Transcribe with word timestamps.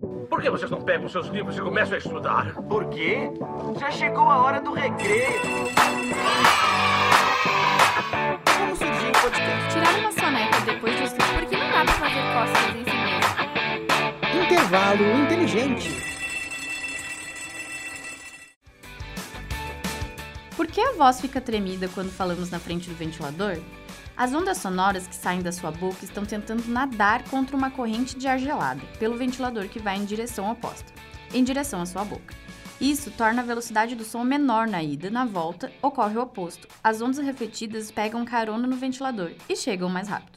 Por 0.00 0.40
que 0.40 0.48
vocês 0.48 0.70
não 0.70 0.80
pegam 0.80 1.08
seus 1.08 1.26
livros 1.26 1.56
e 1.56 1.60
começam 1.60 1.96
a 1.96 1.98
estudar? 1.98 2.54
Por 2.68 2.88
quê? 2.88 3.32
Já 3.80 3.90
chegou 3.90 4.30
a 4.30 4.38
hora 4.38 4.60
do 4.60 4.72
recreio. 4.72 5.40
Como 8.56 8.76
surgiu 8.76 9.08
o 9.08 9.20
podcast? 9.20 9.72
Tirar 9.72 9.98
uma 9.98 10.12
soneca 10.12 10.60
depois 10.60 10.94
do 10.94 11.02
estudo, 11.02 11.34
porque 11.40 11.56
não 11.56 11.70
dá 11.72 11.84
pra 11.84 11.94
fazer 11.94 12.22
cócegas 12.32 12.76
em 12.76 12.84
si 12.84 12.96
mesmo. 14.30 14.44
Intervalo 14.44 15.04
inteligente. 15.24 15.90
Por 20.56 20.68
que 20.68 20.80
a 20.80 20.92
voz 20.92 21.20
fica 21.20 21.40
tremida 21.40 21.88
quando 21.88 22.10
falamos 22.12 22.50
na 22.50 22.60
frente 22.60 22.88
do 22.88 22.94
ventilador? 22.94 23.58
As 24.18 24.34
ondas 24.34 24.58
sonoras 24.58 25.06
que 25.06 25.14
saem 25.14 25.42
da 25.42 25.52
sua 25.52 25.70
boca 25.70 26.04
estão 26.04 26.24
tentando 26.24 26.66
nadar 26.66 27.22
contra 27.28 27.56
uma 27.56 27.70
corrente 27.70 28.18
de 28.18 28.26
ar 28.26 28.36
gelada 28.36 28.82
pelo 28.98 29.16
ventilador 29.16 29.68
que 29.68 29.78
vai 29.78 29.96
em 29.96 30.04
direção 30.04 30.50
oposta, 30.50 30.92
em 31.32 31.44
direção 31.44 31.80
à 31.80 31.86
sua 31.86 32.04
boca. 32.04 32.34
Isso 32.80 33.12
torna 33.12 33.42
a 33.42 33.44
velocidade 33.44 33.94
do 33.94 34.02
som 34.02 34.24
menor 34.24 34.66
na 34.66 34.82
ida, 34.82 35.08
na 35.08 35.24
volta 35.24 35.70
ocorre 35.80 36.18
o 36.18 36.22
oposto. 36.22 36.66
As 36.82 37.00
ondas 37.00 37.18
refletidas 37.18 37.92
pegam 37.92 38.24
carona 38.24 38.66
no 38.66 38.74
ventilador 38.74 39.30
e 39.48 39.54
chegam 39.54 39.88
mais 39.88 40.08
rápido. 40.08 40.36